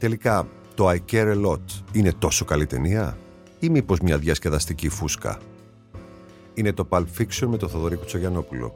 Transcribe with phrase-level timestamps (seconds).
[0.00, 3.18] Τελικά, το I Care A Lot είναι τόσο καλή ταινία
[3.58, 5.38] ή μήπως μια διασκεδαστική φούσκα;
[6.54, 8.74] Είναι το Pulp Fiction με το Θοδωρή Κουτσογιανόπουλο.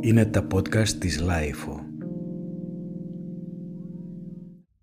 [0.00, 1.80] Είναι τα podcast της Lifeo.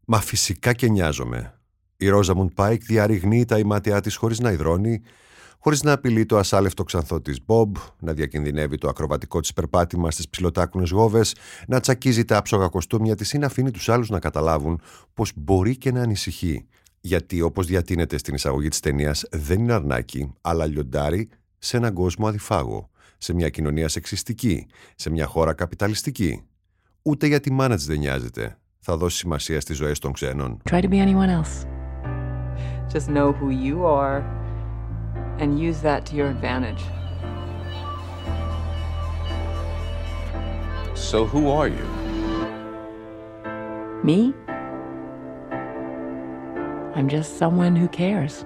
[0.06, 1.60] Μα φυσικά και νοιάζομαι.
[1.98, 5.02] Η Ρόζαμουντ Πάικ διαρριγνύει τα ημάτια της χωρίς να υδρώνει,
[5.60, 10.30] χωρίς να απειλεί το ασάλευτο ξανθό της Μπομπ, να διακινδυνεύει το ακροβατικό της περπάτημα στις
[10.30, 11.36] ψηλοτάκουνες γόβες,
[11.68, 14.82] να τσακίζει τα άψογα κοστούμια της ή να αφήνει τους άλλους να καταλάβουν
[15.14, 16.68] πως μπορεί και να ανησυχεί.
[17.02, 22.28] Γιατί όπως διατείνεται στην εισαγωγή της ταινίας δεν είναι αρνάκι, αλλά λιοντάρι σε έναν κόσμο
[22.28, 26.44] αδιφάγο, σε μια κοινωνία σεξιστική, σε μια χώρα καπιταλιστική.
[27.02, 28.58] Ούτε για τη μάνα της δεν νοιάζεται.
[28.80, 30.62] Θα δώσει σημασία στις ζωές των ξένων.
[30.70, 31.66] Try to be anyone else.
[32.94, 34.39] Just know who you are
[35.40, 36.84] and use that to your advantage.
[40.96, 41.88] So who are you?
[44.04, 44.34] Me?
[46.94, 48.46] I'm just someone who cares.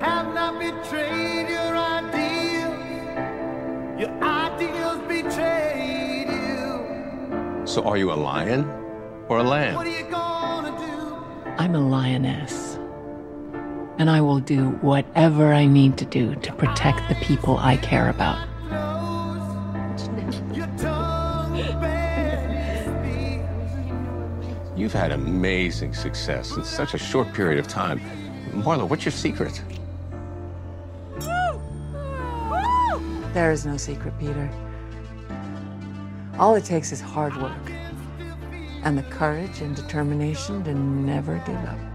[0.00, 2.74] have not betrayed your ideals.
[4.00, 7.62] Your ideals betrayed you.
[7.64, 8.64] So are you a lion
[9.28, 9.76] or a lamb?
[9.76, 11.52] What are you gonna do?
[11.58, 12.73] I'm a lioness.
[13.98, 18.10] And I will do whatever I need to do to protect the people I care
[18.10, 18.38] about.
[20.52, 23.42] Your tongue bears speak.
[24.76, 28.00] You've had amazing success in such a short period of time.
[28.50, 29.62] Marlo, what's your secret?
[33.32, 34.50] There is no secret, Peter.
[36.38, 37.72] All it takes is hard work
[38.84, 41.93] and the courage and determination to never give up.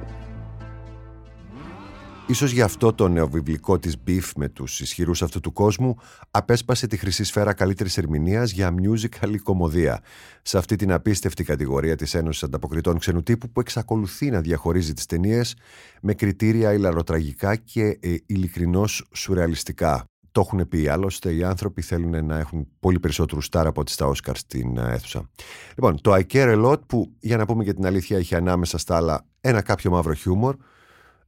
[2.30, 5.96] Ίσως γι' αυτό το νεοβιβλικό της Beef με τους ισχυρούς αυτού του κόσμου
[6.32, 10.02] απέσπασε τη χρυσή σφαίρα καλύτερης ερμηνείας για musical κομμωδία
[10.42, 15.06] σε αυτή την απίστευτη κατηγορία της Ένωσης Ανταποκριτών Ξενού Τύπου που εξακολουθεί να διαχωρίζει τις
[15.06, 15.56] ταινίες
[16.02, 20.04] με κριτήρια ηλαροτραγικά και ε, ειλικρινώς σουρεαλιστικά.
[20.32, 24.06] Το έχουν πει άλλωστε, οι άνθρωποι θέλουν να έχουν πολύ περισσότερου στάρ από ό,τι στα
[24.06, 25.30] Όσκαρ στην ε, αίθουσα.
[25.70, 28.78] Λοιπόν, το I Care A Lot που για να πούμε και την αλήθεια έχει ανάμεσα
[28.78, 30.56] στα άλλα ένα κάποιο μαύρο χιούμορ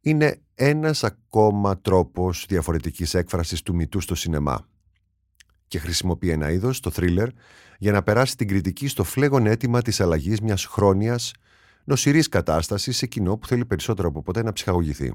[0.01, 4.67] είναι ένας ακόμα τρόπος διαφορετικής έκφρασης του μυτού στο σινεμά
[5.67, 7.27] και χρησιμοποιεί ένα είδος, το thriller,
[7.79, 11.31] για να περάσει την κριτική στο φλέγον αίτημα της αλλαγής μιας χρόνιας,
[11.83, 15.13] νοσηρής κατάστασης σε κοινό που θέλει περισσότερο από ποτέ να ψυχαγωγηθεί.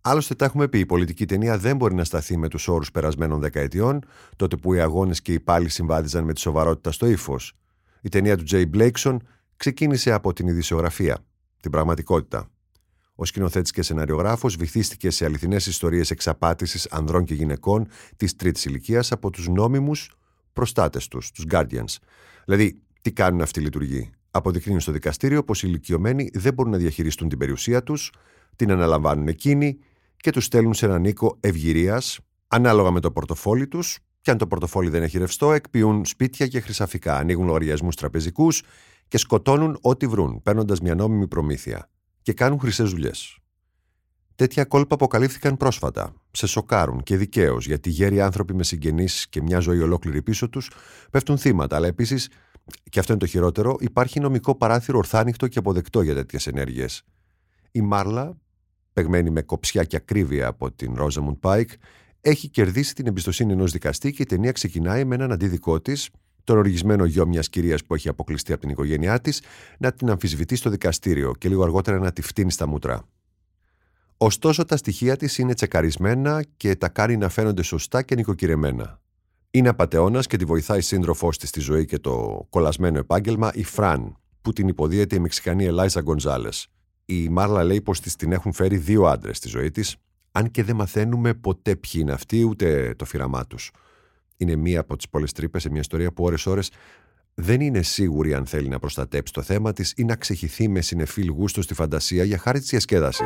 [0.00, 3.40] Άλλωστε, τα έχουμε πει: η πολιτική ταινία δεν μπορεί να σταθεί με τους όρους περασμένων
[3.40, 4.00] δεκαετιών,
[4.36, 7.52] τότε που οι αγώνες και οι πάλι συμβάδιζαν με τη σοβαρότητα στο ύφος.
[8.00, 9.22] Η ταινία του Τζέι Μπλέικσον
[9.56, 11.18] ξεκίνησε από την ειδησιογραφία,
[11.60, 12.50] την πραγματικότητα.
[13.22, 19.12] Ο σκηνοθέτης και σεναριογράφος βυθίστηκε σε αληθινές ιστορίες εξαπάτησης ανδρών και γυναικών της τρίτης ηλικίας
[19.12, 20.14] από τους νόμιμους
[20.52, 21.96] προστάτες τους, τους Guardians.
[22.44, 26.78] Δηλαδή, τι κάνουν αυτοί οι λειτουργοί; Αποδεικνύουν στο δικαστήριο πως οι ηλικιωμένοι δεν μπορούν να
[26.78, 28.12] διαχειριστούν την περιουσία τους,
[28.56, 29.78] την αναλαμβάνουν εκείνοι
[30.16, 34.46] και τους στέλνουν σε έναν οίκο ευγυρίας, ανάλογα με το πορτοφόλι τους, και αν το
[34.46, 38.62] πορτοφόλι δεν έχει ρευστό, εκποιούν σπίτια και χρυσαφικά, ανοίγουν λογαριασμούς τραπεζικούς
[39.08, 41.88] και σκοτώνουν ό,τι βρουν, παίρνοντας μια νόμιμη προμήθεια.
[42.30, 43.38] Και κάνουν χρυσές δουλειές.
[44.34, 46.14] Τέτοια κόλπα αποκαλύφθηκαν πρόσφατα.
[46.30, 50.70] Σε σοκάρουν και δικαίως, γιατί γέροι άνθρωποι με συγγενείς και μια ζωή ολόκληρη πίσω τους
[51.10, 51.76] πέφτουν θύματα.
[51.76, 52.28] Αλλά επίσης,
[52.90, 57.02] και αυτό είναι το χειρότερο, υπάρχει νομικό παράθυρο ορθάνυχτο και αποδεκτό για τέτοιες ενέργειες.
[57.70, 58.36] Η Μάρλα,
[58.92, 61.70] παιγμένη με κοψιά και ακρίβεια από την Rosamund Πάικ,
[62.20, 66.10] έχει κερδίσει την εμπιστοσύνη ενός δικαστή και η ταινία ξεκινάει με έναν αντίδικό της,
[66.44, 69.42] τον οργισμένο γιο μιας κυρίας που έχει αποκλειστεί από την οικογένειά της,
[69.78, 73.04] να την αμφισβητεί στο δικαστήριο και λίγο αργότερα να τη φτύνει στα μούτρα.
[74.16, 79.00] Ωστόσο, τα στοιχεία της είναι τσεκαρισμένα και τα κάνει να φαίνονται σωστά και νοικοκυρεμένα.
[79.50, 84.16] Είναι απαταιώνας και τη βοηθάει σύντροφός της στη ζωή και το κολλασμένο επάγγελμα, η Φραν,
[84.42, 86.68] που την υποδίεται η Μεξικανή Ελάιζα Γκονζάλες.
[87.04, 89.96] Η Μάρλα λέει πως της την έχουν φέρει δύο άντρες στη ζωή της,
[90.32, 93.70] αν και δεν μαθαίνουμε ποτέ ποιοι είναι αυτοί, ούτε το φύραμά τους.
[94.40, 96.60] Είναι μία από τι πολλέ τρύπε σε μια ιστορία που ώρε-ώρε
[97.34, 101.30] δεν είναι σίγουρη αν θέλει να προστατέψει το θέμα τη ή να ξεχυθεί με συνεφίλ
[101.30, 103.24] γούστο στη φαντασία για χάρη τη διασκέδαση.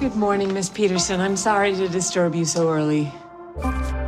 [0.00, 1.20] Good morning, Miss Peterson.
[1.20, 3.04] I'm sorry to disturb you so early.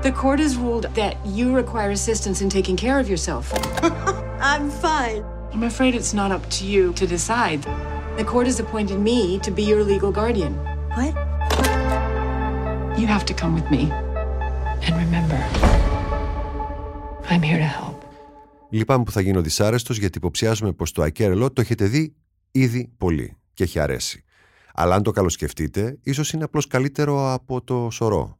[0.06, 3.44] The court has ruled that you require assistance in taking care of yourself.
[4.52, 5.22] I'm fine.
[5.52, 7.60] I'm afraid it's not up to you to decide.
[8.20, 10.52] The court has appointed me to be your legal guardian.
[10.96, 11.29] What?
[12.96, 13.82] You have to come with me.
[14.84, 15.40] And remember,
[17.30, 18.04] I'm here to help.
[18.70, 22.14] Λυπάμαι που θα γίνω δυσάρεστος γιατί υποψιάζομαι πως το Ακέρελο το έχετε δει
[22.50, 24.24] ήδη πολύ και έχει αρέσει.
[24.74, 28.38] Αλλά αν το καλοσκεφτείτε, ίσως είναι απλώς καλύτερο από το σωρό.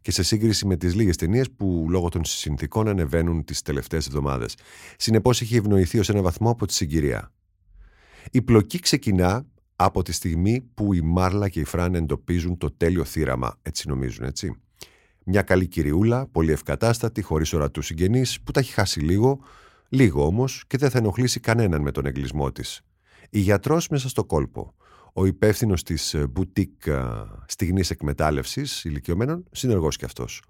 [0.00, 4.54] και σε σύγκριση με τις λίγες ταινίες που λόγω των συνθήκων ανεβαίνουν τις τελευταίες εβδομάδες.
[4.96, 7.32] Συνεπώς έχει ευνοηθεί ως ένα βαθμό από τη συγκυρία.
[8.30, 13.04] Η πλοκή ξεκινά από τη στιγμή που η Μάρλα και η Φραν εντοπίζουν το τέλειο
[13.04, 14.56] θύραμα, έτσι νομίζουν, έτσι.
[15.24, 19.40] Μια καλή κυριούλα, πολύ ευκατάστατη, χωρίς ορατούς συγγενείς, που τα έχει χάσει λίγο,
[19.88, 22.80] λίγο όμως και δεν θα ενοχλήσει κανέναν με τον εγκλισμό της.
[23.30, 24.74] Η γιατρός μέσα στο κόλπο.
[25.12, 26.70] Ο υπεύθυνος της μπουτίκ
[27.46, 30.42] στιγμή εκμετάλλευσης ηλικιωμένων, συνεργός κι αυτός.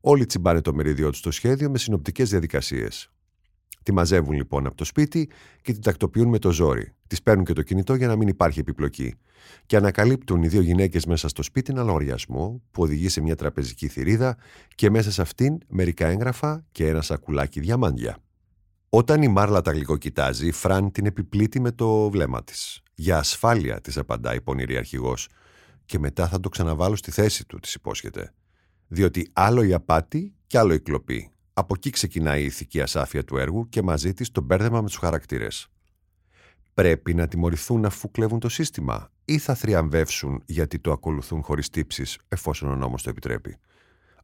[0.00, 3.13] Όλοι τσιμπάνε το μερίδιό τους στο σχέδιο με συνοπτικές διαδικασίες.
[3.84, 5.30] Τη μαζεύουν λοιπόν από το σπίτι
[5.62, 6.92] και την τακτοποιούν με το ζόρι.
[7.06, 9.14] Της παίρνουν και το κινητό για να μην υπάρχει επιπλοκή.
[9.66, 13.88] Και ανακαλύπτουν οι δύο γυναίκες μέσα στο σπίτι ένα λογαριασμό που οδηγεί σε μια τραπεζική
[13.88, 14.36] θηρίδα
[14.74, 18.18] και μέσα σε αυτήν μερικά έγγραφα και ένα σακουλάκι διαμάντια.
[18.88, 22.82] Όταν η Μάρλα τα γλυκοκοιτάζει, η Φραν την επιπλήττει με το βλέμμα της.
[22.94, 25.28] Για ασφάλεια, της απαντάει η πονηρή αρχηγός.
[25.84, 28.32] Και μετά θα το ξαναβάλω στη θέση του, της υπόσχεται.
[28.88, 31.33] Διότι άλλο η απάτη και άλλο η κλοπή.
[31.56, 34.96] Από εκεί ξεκινάει η ηθική ασάφεια του έργου και μαζί της το μπέρδεμα με τους
[34.96, 35.68] χαρακτήρες.
[36.74, 42.18] Πρέπει να τιμωρηθούν αφού κλέβουν το σύστημα, ή θα θριαμβεύσουν γιατί το ακολουθούν χωρίς τύψεις,
[42.28, 43.58] εφόσον ο νόμος το επιτρέπει.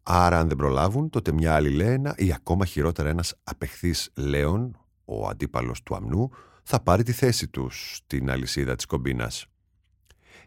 [0.02, 5.28] Άρα, αν δεν προλάβουν, τότε μια άλλη Λέαινα ή ακόμα χειρότερα ένας απεχθής Λέων, ο
[5.28, 6.30] αντίπαλος του αμνού,
[6.62, 9.46] θα πάρει τη θέση τους στην αλυσίδα της κομπίνας.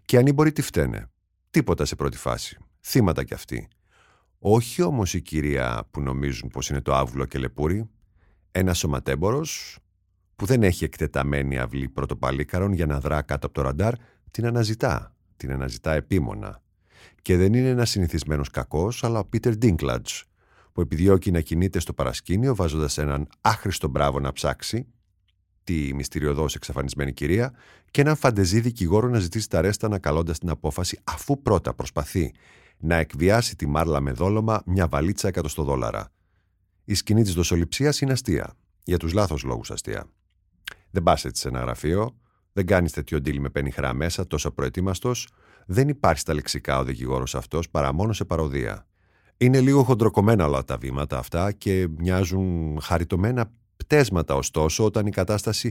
[0.05, 1.09] Και αν μπορεί τι φταίνε;
[1.49, 2.57] Τίποτα σε πρώτη φάση.
[2.81, 3.67] Θύματα κι αυτοί.
[4.45, 7.89] Όχι όμως η κυρία που νομίζουν πως είναι το άβουλο και λεπούρι,
[8.51, 9.77] ένας σωματέμπορος
[10.35, 13.93] που δεν έχει εκτεταμένη αυλή πρωτοπαλίκαρων για να δρά κάτω από το ραντάρ,
[14.31, 16.61] την αναζητά, την αναζητά επίμονα.
[17.21, 20.21] Και δεν είναι ένας συνηθισμένος κακός, αλλά ο Πίτερ Ντίνκλατζ,
[20.71, 24.87] που επιδιώκει να κινείται στο παρασκήνιο βάζοντας έναν άχρηστο μπράβο να ψάξει
[25.63, 27.53] τη μυστηριωδώς εξαφανισμένη κυρία
[27.91, 32.33] και έναν φαντεζή δικηγόρο να ζητήσει τα ρέστα ανακαλώντας την απόφαση αφού πρώτα προσπαθεί
[32.83, 36.11] να εκβιάσει τη Μάρλα με δόλωμα μια βαλίτσα εκατοστό δόλαρα.
[36.83, 38.53] Η σκηνή της δοσοληψίας είναι αστεία.
[38.83, 40.05] Για τους λάθος λόγους αστεία.
[40.89, 42.17] Δεν πας έτσι σε ένα γραφείο,
[42.53, 45.27] δεν κάνεις τέτοιο ντύλι με πενιχρά μέσα, τόσο προετοίμαστος,
[45.65, 48.87] δεν υπάρχει στα λεξικά ο δικηγόρος αυτός παρά μόνο σε παροδία.
[49.37, 55.69] Είναι λίγο χοντροκομμένα όλα τα βήματα αυτά και μοιάζουν χαριτωμένα πτέσματα ωστόσο όταν η κατάσταση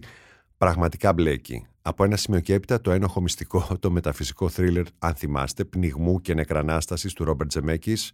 [0.56, 1.66] πραγματικά μπλέκει.
[1.82, 6.34] Από ένα σημείο και έπειτα το ένοχο μυστικό, το μεταφυσικό θρίλερ, αν θυμάστε, πνιγμού και
[6.34, 8.12] νεκρανάστασης του Ρόμπερτ Τζεμέκης,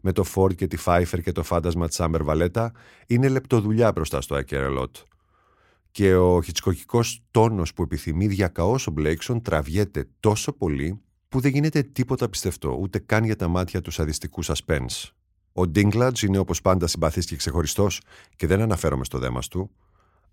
[0.00, 2.72] με το Φορντ και τη Φάιφερ και το φάντασμα της Άμπερ Βαλέτα,
[3.06, 4.96] είναι λεπτοδουλειά μπροστά στο I Care a Lot.
[5.90, 11.82] Και ο χιτσκοκικός τόνος που επιθυμεί διακαώς ο Μπλέιξον τραβιέται τόσο πολύ που δεν γίνεται
[11.82, 15.10] τίποτα πιστευτό, ούτε καν για τα μάτια του σαδιστικού suspense.
[15.52, 18.00] Ο Ντίνκλατζ είναι όπως πάντα συμπαθής και ξεχωριστός
[18.36, 19.70] και δεν αναφέρομαι στο δέμας του,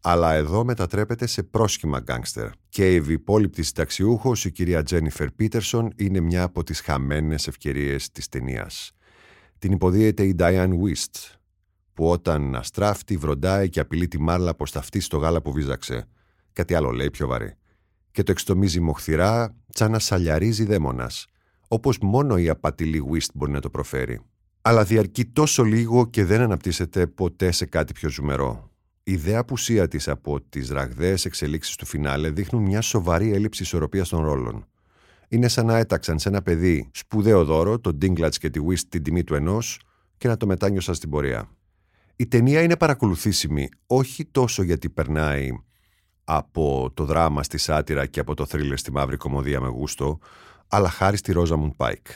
[0.07, 2.49] αλλά εδώ μετατρέπεται σε πρόσχημα γκάγκστερ.
[2.69, 8.29] Και η ευυπόληπτη συνταξιούχος, η κυρία Τζένιφερ Πίτερσον, είναι μια από τις χαμένες ευκαιρίες της
[8.29, 8.91] ταινίας.
[9.57, 11.35] Την υποδίεται η Diane Wist,
[11.93, 16.07] που όταν αστράφτει, βροντάει και απειλεί τη Μάρλα πως θα φτύσει το γάλα που βίζαξε.
[16.53, 17.53] Κάτι άλλο λέει πιο βαρύ.
[18.11, 21.25] Και το εξτομίζει μοχθηρά, σαν να σαλιαρίζει δαίμονας,
[21.67, 24.19] όπως μόνο η απατηλή Wist μπορεί να το προφέρει.
[24.61, 28.69] Αλλά διαρκεί τόσο λίγο και δεν αναπτύσσεται ποτέ σε κάτι πιο ζουμερό.
[29.07, 34.09] Η ιδέα απουσία της από τις ραγδαίες εξελίξεις του φινάλε δείχνουν μια σοβαρή έλλειψη ισορροπίας
[34.09, 34.65] των ρόλων.
[35.27, 39.03] Είναι σαν να έταξαν σε ένα παιδί σπουδαίο δώρο, τον Ντίγκλατ και τη Wist την
[39.03, 39.79] τιμή του ενός,
[40.17, 41.49] και να το μετάνιωσαν στην πορεία.
[42.15, 45.49] Η ταινία είναι παρακολουθήσιμη όχι τόσο γιατί περνάει
[46.23, 50.19] από το δράμα στη σάτυρα και από το θρίλερ στη μαύρη κομμωδία με γούστο,
[50.67, 52.07] αλλά χάρη στη Ρόζαμουντ Πάικ.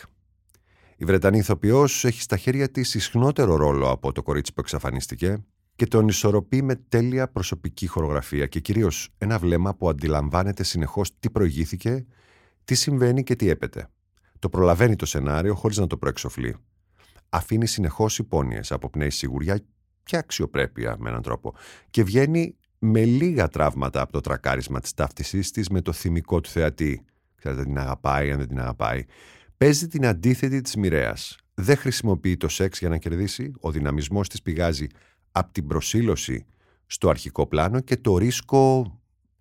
[0.98, 5.43] Η Βρετανή ηθοποιός έχει στα χέρια της ισχνότερο ρόλο από το κορίτσι που εξαφανίστηκε
[5.79, 11.29] και τον ισορροπεί με τέλεια προσωπική χορογραφία και κυρίως ένα βλέμμα που αντιλαμβάνεται συνεχώς τι
[11.29, 12.05] προηγήθηκε,
[12.65, 13.89] τι συμβαίνει και τι έπεται.
[14.39, 16.55] Το προλαβαίνει το σενάριο χωρίς να το προεξοφλεί.
[17.29, 19.59] Αφήνει συνεχώς υπόνοιες, αποπνέει σιγουριά
[20.03, 21.55] και αξιοπρέπεια με έναν τρόπο
[21.89, 26.50] και βγαίνει με λίγα τραύματα από το τρακάρισμα της ταύτισής της με το θυμικό του
[26.50, 27.05] θεατή.
[27.36, 29.05] Ξέρετε την αγαπάει, αν δεν την αγαπάει.
[29.57, 31.38] Παίζει την αντίθετη της μοιραίας.
[31.53, 34.88] Δεν χρησιμοποιεί το σεξ για να κερδίσει, ο δυναμισμός της πηγάζει
[35.31, 36.45] από την προσήλωση
[36.86, 38.93] στο αρχικό πλάνο και το ρίσκο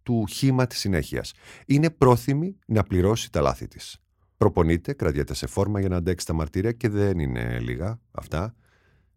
[0.03, 1.33] του χήμα της συνέχειας.
[1.67, 4.03] Είναι πρόθυμη να πληρώσει τα λάθη της.
[4.37, 8.55] Προπονείται, κρατιέται σε φόρμα για να αντέξει τα μαρτύρια και δεν είναι λίγα αυτά.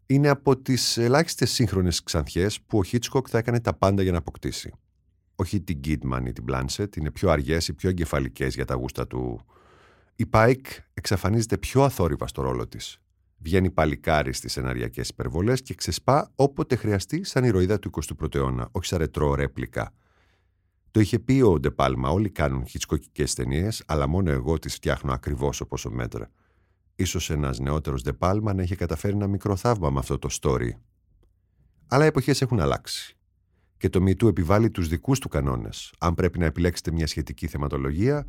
[0.05, 4.17] Είναι από τις ελάχιστες σύγχρονες ξανθιές που ο Χίτσκοκ θα έκανε τα πάντα για να
[4.17, 4.73] αποκτήσει.
[5.35, 9.07] Όχι την Κίντμαν ή την Μπλάνσετ, είναι πιο αργές ή πιο εγκεφαλικές για τα γούστα
[9.07, 9.45] του.
[10.15, 13.01] Η Πάικ εξαφανίζεται πιο αθόρυβα στο ρόλο της.
[13.43, 18.85] Βγαίνει παλικάρι στις σεναριακές υπερβολές και ξεσπά όποτε χρειαστεί σαν ηρωίδα του 21ου αιώνα, όχι
[18.85, 19.93] σαν ρετρό ρέπλικα.
[20.91, 25.61] Το είχε πει ο Ντεπάλμα, όλοι κάνουν χιτσκοκικές ταινίες, αλλά μόνο εγώ τις φτιάχνω ακριβώς
[25.61, 26.31] όπως ο Μέτρα.
[26.95, 30.69] Ίσως ένας νεότερος Δεπάλμα να είχε καταφέρει ένα μικρό θαύμα με αυτό το story.
[31.87, 33.17] Αλλά οι εποχές έχουν αλλάξει.
[33.77, 35.93] Και το MeToo επιβάλλει τους δικούς του κανόνες.
[35.97, 38.27] Αν πρέπει να επιλέξετε μια σχετική θεματολογία,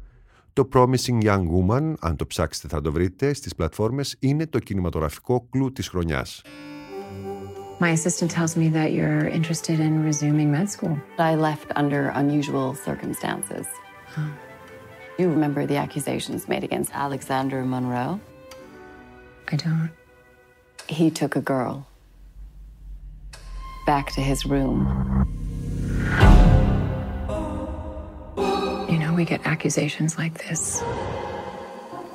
[0.53, 5.47] το Promising Young Woman, αν το ψάξετε θα το βρείτε, στις πλατφόρμες είναι το κινηματογραφικό
[5.51, 6.43] κλου της χρονιάς.
[7.81, 10.97] My assistant tells me that you're interested in resuming med school.
[11.19, 13.67] I left under unusual circumstances.
[15.19, 18.21] You remember the accusations made against Alexander Monroe?
[19.53, 19.91] I don't.
[20.99, 21.75] He took a girl
[23.93, 24.79] back to his room.
[29.23, 30.63] We get accusations like this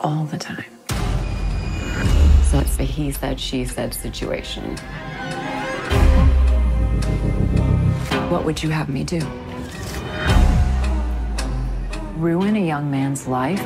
[0.06, 0.72] all the time.
[2.50, 4.66] So it's a he said, she said situation.
[8.32, 9.22] What would you have me do?
[12.26, 13.64] Ruin a young man's life?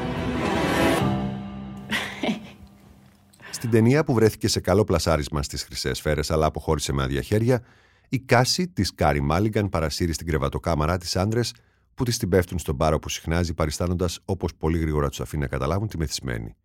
[3.50, 7.64] Στην ταινία που βρέθηκε σε καλό πλασάρισμα στις χρυσές σφαίρες αλλά αποχώρησε με άδεια χέρια,
[8.10, 11.54] η Κάση της Κάρι Μάλιγκαν παρασύρει στην κρεβατοκάμαρά της άντρες
[12.02, 15.48] που της την πέφτουν στο μπαρ όπου συχνάζει παριστάνοντας όπως πολύ γρήγορα τους αφήνει να
[15.48, 16.56] καταλάβουν τη μεθυσμένη.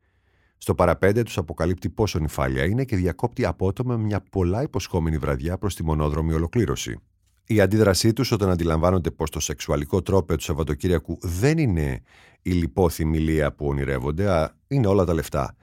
[0.59, 5.75] Στο παραπέντε τους αποκαλύπτει πόσο νυφάλια είναι και διακόπτει απότομα μια πολλά υποσχόμενη βραδιά προς
[5.75, 6.99] τη μονόδρομη ολοκλήρωση.
[7.47, 12.03] Η αντίδρασή τους όταν αντιλαμβάνονται πως το σεξουαλικό τρόπο του Σαββατοκύριακου δεν είναι
[12.43, 15.57] η λιπόθυμη λία που ονειρεύονται, α, είναι όλα τα λεφτά.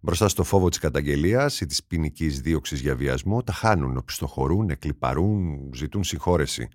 [0.00, 5.70] Μπροστά στο φόβο της καταγγελίας ή της ποινικής δίωξης για βιασμό, τα χάνουν, οπισθοχωρούν, εκλυπαρούν,
[5.74, 6.68] ζητούν συγχώρεση.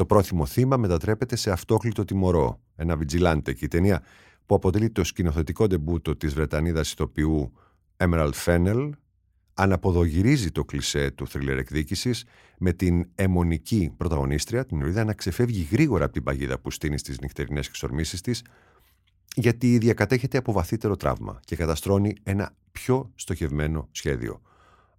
[0.00, 4.02] Το πρόθυμο θύμα μετατρέπεται σε αυτόκλητο τιμωρό, ένα βιτζιλάντε και η ταινία
[4.46, 7.52] που αποτελεί το σκηνοθετικό ντεμπούτο της Βρετανίδας ηθοποιού
[7.96, 8.90] Emerald Fennell,
[9.54, 12.24] αναποδογυρίζει το κλισέ του θρίλερ εκδίκησης
[12.58, 17.18] με την αιμονική πρωταγωνίστρια, την Ουρίδα, να ξεφεύγει γρήγορα από την παγίδα που στείνει στις
[17.20, 18.44] νυχτερινές εξορμήσεις της,
[19.34, 24.40] γιατί διακατέχεται από βαθύτερο τραύμα και καταστρώνει ένα πιο στοχευμένο σχέδιο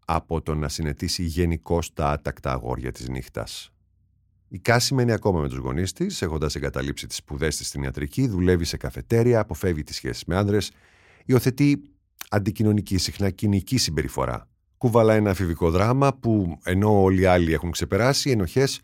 [0.05, 3.70] από το να συνετίσει γενικώς τα άτακτα αγόρια της νύχτας.
[4.53, 8.27] Η Κάση μένει ακόμα με τους γονείς της, έχοντας εγκαταλείψει τις σπουδές της στην ιατρική,
[8.27, 10.71] δουλεύει σε καφετέρια, αποφεύγει τις σχέσεις με άνδρες,
[11.25, 11.81] υιοθετεί
[12.29, 14.49] αντικοινωνική, συχνά κυνική συμπεριφορά.
[14.77, 18.79] Κουβαλά ένα εφηβικό δράμα που ενώ όλοι οι άλλοι έχουν ξεπεράσει, οι ενοχές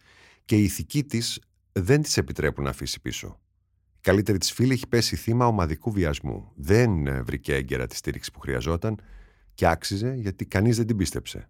[0.46, 1.40] και η ηθική της
[1.72, 3.40] δεν της επιτρέπουν να αφήσει πίσω.
[3.96, 6.52] Η καλύτερη της φίλη έχει πέσει θύμα ομαδικού βιασμού.
[6.56, 9.00] Δεν ε, βρήκε έγκαιρα τη στήριξη που χρειαζόταν
[9.54, 11.50] και άξιζε γιατί κανείς δεν την πίστεψε.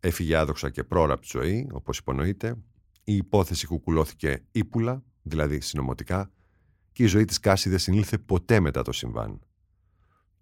[0.00, 2.56] Έφυγε άδοξα και πρόωρα από τη ζωή, όπως υπονοείται,
[3.04, 6.30] η υπόθεση κουκουλώθηκε ύπουλα, δηλαδή συνωμοτικά,
[6.92, 9.40] και η ζωή της Κάση δεν συνήλθε ποτέ μετά το συμβάν.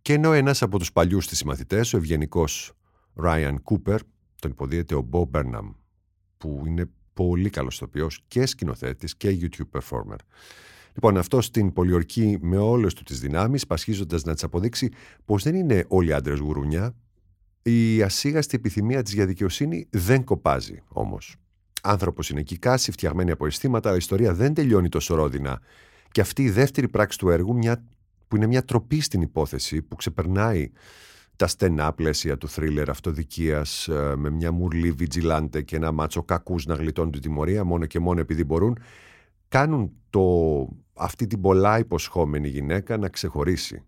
[0.03, 2.73] Και ενώ ένας από τους παλιούς της συμμαθητές, ο ευγενικός
[3.23, 3.99] Ryan Cooper,
[4.41, 5.75] τον υποδύεται ο Bo Burnham,
[6.37, 10.17] που είναι πολύ καλός ηθοποιός και σκηνοθέτης και YouTube performer.
[10.95, 14.91] Λοιπόν, αυτός την πολιορκεί με όλες του τις δυνάμεις, πασχίζοντας να της αποδείξει
[15.25, 16.95] πως δεν είναι όλοι οι άντρες γουρούνια,
[17.63, 21.37] η ασίγαστη επιθυμία της για δικαιοσύνη δεν κοπάζει όμως.
[21.85, 25.61] Άνθρωπος είναι κικάση, φτιαγμένη από αισθήματα, αλλά η ιστορία δεν τελειώνει τόσο ρόδινα.
[26.11, 27.85] Και αυτή η δεύτερη πράξη του έργου, μια,
[28.29, 30.71] που είναι μια τροπή στην υπόθεση, που ξεπερνάει
[31.37, 36.67] τα στενά πλαίσια του θρίλερ αυτοδικίας ε, με μια μουρλή βιτζιλάντε και ένα μάτσο κακούς
[36.67, 38.79] να γλιτώνουν την τιμωρία μόνο και μόνο επειδή μπορούν,
[39.49, 40.23] κάνουν το,
[40.95, 43.85] αυτή την πολλά υποσχόμενη γυναίκα να ξεχωρίσει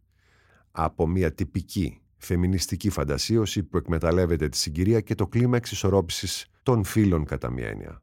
[0.70, 7.24] από μια τυπική φεμινιστική φαντασίωση που εκμεταλλεύεται τη συγκυρία και το κλίμα εξισορρόπησης των φίλων
[7.24, 8.02] κατά μία έννοια.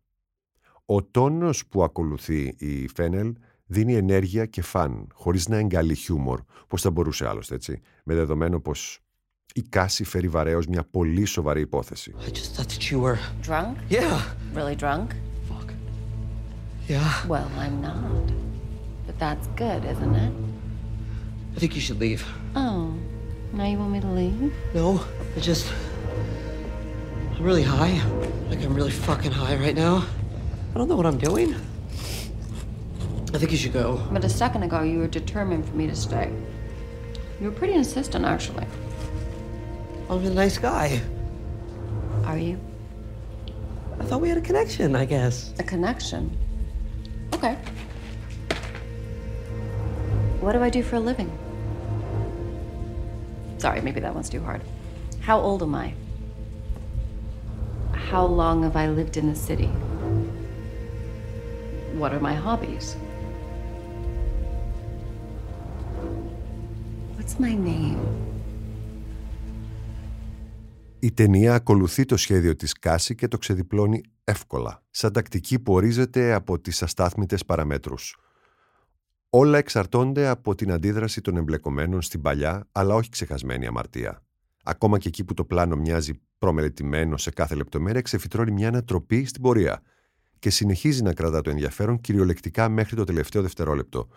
[0.85, 3.33] Ο τόνος που ακολουθεί η Φένελ
[3.65, 8.59] δίνει ενέργεια και fun, χωρίς να εκκαλεί χιούμορ, πώς θα μπορούσε άλλωστε έτσι, με δεδομένο
[8.59, 8.99] πως
[9.53, 12.13] η Κάση φέρει βαρέως μια πολύ σοβαρή υπόθεση.
[12.19, 13.17] I just thought that you were...
[13.47, 13.77] Drunk?
[13.89, 14.21] Yeah.
[14.53, 15.07] Really drunk?
[15.49, 15.73] Fuck.
[16.87, 17.27] Yeah.
[17.27, 18.27] Well, I'm not.
[19.07, 20.33] But that's good, isn't it?
[21.55, 22.21] I think you should leave.
[22.55, 22.93] Oh,
[23.57, 24.53] now you want me to leave?
[24.73, 24.85] No,
[25.37, 25.65] I just...
[27.41, 27.99] I'm really high.
[28.51, 30.05] Like, I'm really fucking high right now.
[30.75, 31.55] I don't know what I'm doing.
[33.33, 33.99] I think you should go.
[34.11, 36.31] But a second ago, you were determined for me to stay.
[37.39, 38.67] You were pretty insistent, actually.
[40.07, 41.01] I'm a nice guy.
[42.25, 42.59] Are you?
[43.99, 45.51] I thought we had a connection, I guess.
[45.57, 46.37] A connection?
[47.33, 47.55] Okay.
[50.41, 51.35] What do I do for a living?
[53.57, 54.61] Sorry, maybe that one's too hard.
[55.21, 55.95] How old am I?
[58.11, 59.69] How long have I lived in the city?
[61.99, 62.97] What are my hobbies?
[67.15, 67.97] What's my name?
[70.99, 76.33] Η ταινία ακολουθεί το σχέδιο της Κάση και το ξεδιπλώνει εύκολα, σαν τακτική που ορίζεται
[76.33, 78.17] από τις αστάθμητες παραμέτρους.
[79.29, 84.21] Όλα εξαρτώνται από την αντίδραση των εμπλεκομένων στην παλιά, αλλά όχι ξεχασμένη αμαρτία.
[84.63, 89.41] Ακόμα και εκεί που το πλάνο μοιάζει προμελετημένο σε κάθε λεπτομέρεια, ξεφυτρώνει μια ανατροπή στην
[89.41, 89.81] πορεία
[90.39, 94.07] και συνεχίζει να κρατά το ενδιαφέρον κυριολεκτικά μέχρι το τελευταίο δευτερόλεπτο.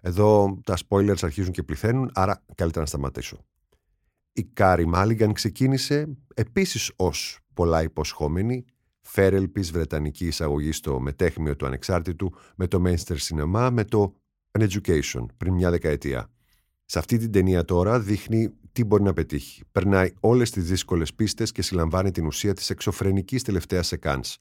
[0.00, 3.44] Εδώ τα spoilers αρχίζουν και πληθαίνουν, άρα καλύτερα να σταματήσω.
[4.32, 8.64] Η Κάρι Μάλιγκαν ξεκίνησε επίσης ως πολλά υποσχόμενη,
[9.00, 14.14] φέρελπις βρετανική εισαγωγή στο μεταίχμιο του ανεξάρτητου με το mainstream cinema με το
[14.58, 16.30] An Education πριν μια δεκαετία.
[16.84, 19.62] Σε αυτή την ταινία τώρα δείχνει τι μπορεί να πετύχει.
[19.72, 24.36] Περνάει όλες τις δύσκολες πίστες και συλλαμβάνει την ουσία της εξωφρενικής τελευταίας σεκάνς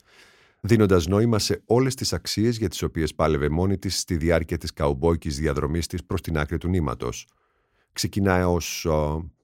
[0.65, 4.73] δίνοντας νόημα σε όλες τις αξίες για τις οποίες πάλευε μόνη της στη διάρκεια της
[4.73, 7.27] καουμπόικης διαδρομής της προς την άκρη του νήματος.
[7.93, 8.87] Ξεκινάει ως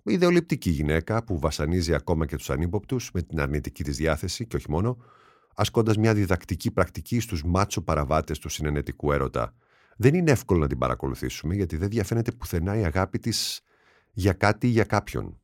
[0.04, 4.72] ιδεολειπτική γυναίκα που βασανίζει ακόμα και τους ανύποπτους με την αρνητική της διάθεση και όχι
[4.72, 4.98] μόνο,
[5.56, 9.54] ασκώντας μια διδακτική πρακτική στους μάτσο παραβάτες του συνενετικού έρωτα.
[10.02, 13.62] Δεν είναι εύκολο να την παρακολουθήσουμε γιατί δεν διαφαίνεται πουθενά η αγάπη της
[14.12, 15.42] για κάτι ή για κάποιον.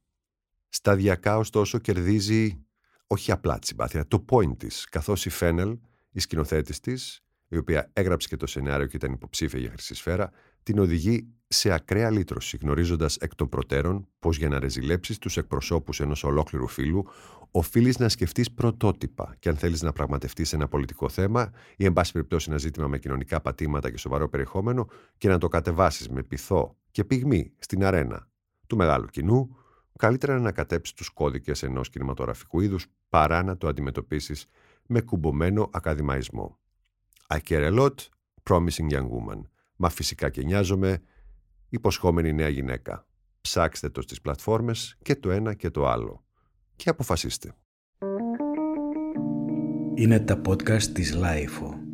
[0.69, 2.65] Σταδιακά ωστόσο κερδίζει
[3.07, 4.85] όχι απλά τη συμπάθεια, το point της.
[4.89, 5.77] Καθώς η Φένελ,
[6.12, 10.31] η σκηνοθέτης της, η οποία έγραψε και το σενάριο και ήταν υποψήφια για Χρυσή Σφαίρα,
[10.63, 16.00] την οδηγεί σε ακραία λύτρωση, γνωρίζοντας εκ των προτέρων πως για να ρεζιλέψεις τους εκπροσώπους
[16.00, 17.06] ενός ολόκληρου φίλου,
[17.52, 22.12] οφείλεις να σκεφτείς πρωτότυπα και αν θέλεις να πραγματευτείς ένα πολιτικό θέμα ή, εν πάση
[22.12, 24.88] περιπτώσει, ένα ζήτημα με κοινωνικά πατήματα και σοβαρό περιεχόμενο
[25.18, 28.28] και να το κατεβάσεις με πειθό και πυγμή στην αρένα
[28.68, 29.56] του μεγάλου κοινού,
[30.00, 34.46] καλύτερα να ανακατέψει τους κώδικες ενός κινηματογραφικού είδους παρά να το αντιμετωπίσεις
[34.88, 36.60] με κουμπωμένο ακαδημαϊσμό.
[37.28, 37.96] I care a lot,
[38.50, 39.42] promising young woman.
[39.75, 41.02] Μα φυσικά και νοιάζομαι,
[41.69, 43.07] υποσχόμενη νέα γυναίκα.
[43.41, 46.25] Ψάξτε το στις πλατφόρμες και το ένα και το άλλο.
[46.75, 47.55] Και αποφασίστε.
[49.95, 51.85] Είναι τα podcast της LiFO.